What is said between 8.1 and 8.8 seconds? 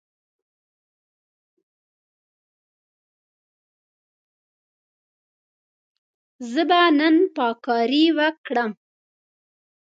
وکړم.